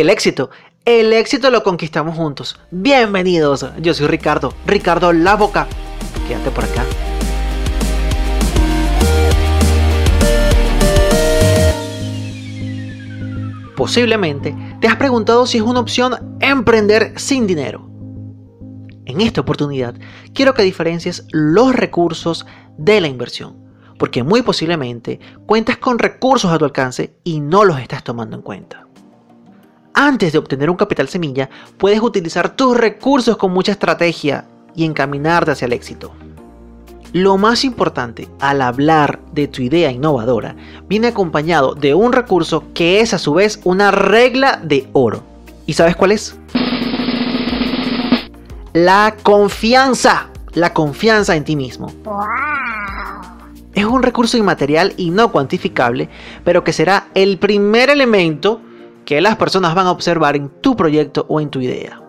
[0.00, 0.50] el éxito.
[0.84, 2.58] El éxito lo conquistamos juntos.
[2.70, 3.66] Bienvenidos.
[3.80, 5.66] Yo soy Ricardo, Ricardo La Boca.
[6.26, 6.84] Quédate por acá.
[13.76, 17.88] Posiblemente te has preguntado si es una opción emprender sin dinero.
[19.04, 19.94] En esta oportunidad
[20.32, 22.46] quiero que diferencies los recursos
[22.76, 23.56] de la inversión,
[23.98, 28.42] porque muy posiblemente cuentas con recursos a tu alcance y no los estás tomando en
[28.42, 28.87] cuenta.
[30.00, 34.44] Antes de obtener un capital semilla, puedes utilizar tus recursos con mucha estrategia
[34.76, 36.12] y encaminarte hacia el éxito.
[37.12, 40.54] Lo más importante al hablar de tu idea innovadora
[40.88, 45.24] viene acompañado de un recurso que es a su vez una regla de oro.
[45.66, 46.38] ¿Y sabes cuál es?
[48.74, 50.28] La confianza.
[50.54, 51.92] La confianza en ti mismo.
[53.74, 56.08] Es un recurso inmaterial y no cuantificable,
[56.44, 58.60] pero que será el primer elemento
[59.08, 62.02] que las personas van a observar en tu proyecto o en tu idea.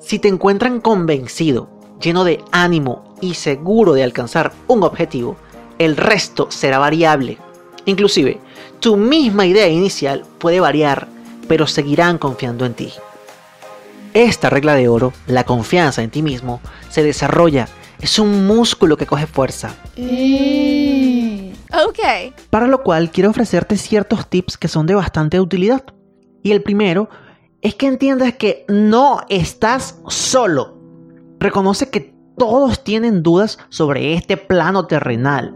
[0.00, 5.38] Si te encuentran convencido, lleno de ánimo y seguro de alcanzar un objetivo,
[5.78, 7.38] el resto será variable.
[7.86, 8.38] Inclusive,
[8.80, 11.08] tu misma idea inicial puede variar,
[11.48, 12.92] pero seguirán confiando en ti.
[14.12, 17.66] Esta regla de oro, la confianza en ti mismo, se desarrolla.
[17.98, 19.74] Es un músculo que coge fuerza.
[22.50, 25.84] Para lo cual quiero ofrecerte ciertos tips que son de bastante utilidad.
[26.42, 27.08] Y el primero
[27.60, 30.78] es que entiendas que no estás solo.
[31.40, 35.54] Reconoce que todos tienen dudas sobre este plano terrenal.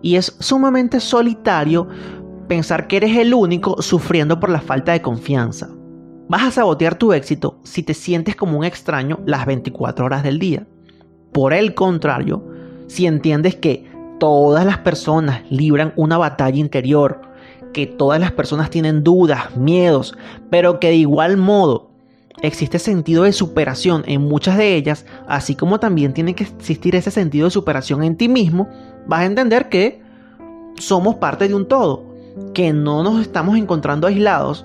[0.00, 1.88] Y es sumamente solitario
[2.48, 5.68] pensar que eres el único sufriendo por la falta de confianza.
[6.28, 10.38] Vas a sabotear tu éxito si te sientes como un extraño las 24 horas del
[10.38, 10.66] día.
[11.32, 12.46] Por el contrario,
[12.86, 13.91] si entiendes que
[14.22, 17.22] todas las personas libran una batalla interior,
[17.72, 20.16] que todas las personas tienen dudas, miedos,
[20.48, 21.90] pero que de igual modo
[22.40, 27.10] existe sentido de superación en muchas de ellas, así como también tiene que existir ese
[27.10, 28.68] sentido de superación en ti mismo,
[29.08, 30.00] vas a entender que
[30.78, 32.04] somos parte de un todo,
[32.54, 34.64] que no nos estamos encontrando aislados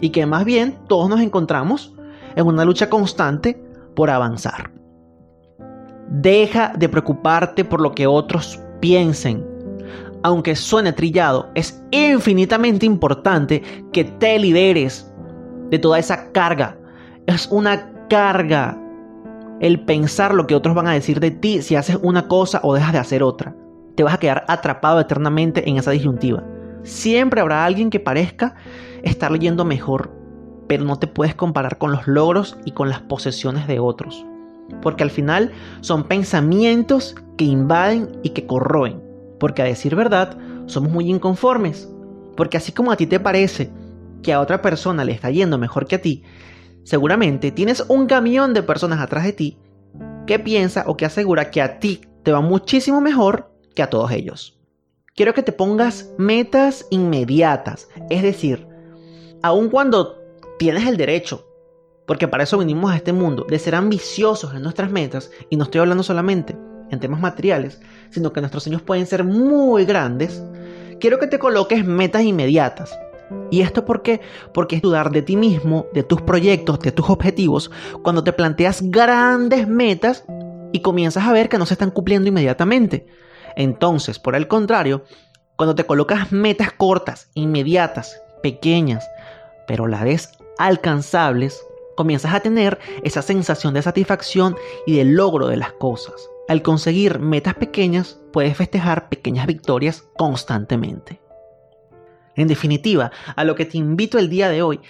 [0.00, 1.94] y que más bien todos nos encontramos
[2.34, 3.62] en una lucha constante
[3.94, 4.72] por avanzar.
[6.08, 9.46] Deja de preocuparte por lo que otros piensen.
[10.24, 13.62] Aunque suene trillado, es infinitamente importante
[13.92, 15.10] que te liberes
[15.70, 16.76] de toda esa carga.
[17.26, 18.78] Es una carga
[19.60, 22.74] el pensar lo que otros van a decir de ti si haces una cosa o
[22.74, 23.56] dejas de hacer otra.
[23.94, 26.42] Te vas a quedar atrapado eternamente en esa disyuntiva.
[26.82, 28.56] Siempre habrá alguien que parezca
[29.04, 30.10] estar leyendo mejor,
[30.68, 34.26] pero no te puedes comparar con los logros y con las posesiones de otros
[34.80, 39.02] porque al final son pensamientos que invaden y que corroen,
[39.38, 41.88] porque a decir verdad, somos muy inconformes,
[42.36, 43.70] porque así como a ti te parece
[44.22, 46.22] que a otra persona le está yendo mejor que a ti,
[46.84, 49.58] seguramente tienes un camión de personas atrás de ti
[50.26, 54.10] que piensa o que asegura que a ti te va muchísimo mejor que a todos
[54.12, 54.58] ellos.
[55.14, 58.66] Quiero que te pongas metas inmediatas, es decir,
[59.42, 60.18] aun cuando
[60.58, 61.51] tienes el derecho
[62.06, 65.64] porque para eso venimos a este mundo, de ser ambiciosos en nuestras metas, y no
[65.64, 66.56] estoy hablando solamente
[66.90, 67.80] en temas materiales,
[68.10, 70.42] sino que nuestros sueños pueden ser muy grandes,
[71.00, 72.98] quiero que te coloques metas inmediatas.
[73.50, 74.20] ¿Y esto por qué?
[74.52, 77.70] Porque es dudar de ti mismo, de tus proyectos, de tus objetivos,
[78.02, 80.24] cuando te planteas grandes metas
[80.72, 83.06] y comienzas a ver que no se están cumpliendo inmediatamente.
[83.56, 85.04] Entonces, por el contrario,
[85.56, 89.08] cuando te colocas metas cortas, inmediatas, pequeñas,
[89.66, 91.62] pero a la vez alcanzables,
[91.96, 96.28] comienzas a tener esa sensación de satisfacción y de logro de las cosas.
[96.48, 101.20] Al conseguir metas pequeñas, puedes festejar pequeñas victorias constantemente.
[102.34, 104.80] En definitiva, a lo que te invito el día de hoy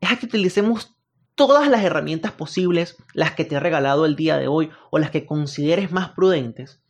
[0.00, 0.96] es a que utilicemos
[1.34, 5.10] todas las herramientas posibles, las que te he regalado el día de hoy o las
[5.10, 6.80] que consideres más prudentes,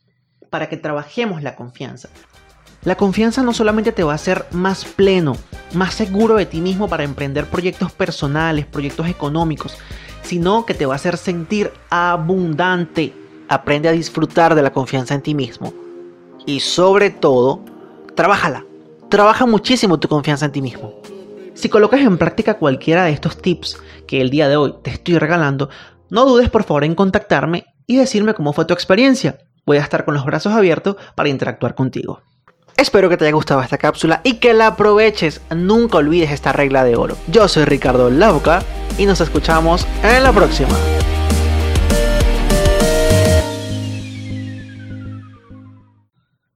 [0.49, 2.09] para que trabajemos la confianza,
[2.85, 5.35] la confianza no solamente te va a hacer más pleno,
[5.73, 9.75] más seguro de ti mismo para emprender proyectos personales, proyectos económicos,
[10.21, 13.13] sino que te va a hacer sentir abundante.
[13.49, 15.73] Aprende a disfrutar de la confianza en ti mismo.
[16.45, 17.59] Y sobre todo,
[18.13, 18.63] trabájala.
[19.09, 20.93] Trabaja muchísimo tu confianza en ti mismo.
[21.55, 23.77] Si colocas en práctica cualquiera de estos tips
[24.07, 25.69] que el día de hoy te estoy regalando,
[26.11, 29.39] no dudes por favor en contactarme y decirme cómo fue tu experiencia.
[29.65, 32.21] Voy a estar con los brazos abiertos para interactuar contigo.
[32.77, 35.39] Espero que te haya gustado esta cápsula y que la aproveches.
[35.55, 37.17] Nunca olvides esta regla de oro.
[37.27, 38.63] Yo soy Ricardo Lauca
[38.97, 40.75] y nos escuchamos en la próxima.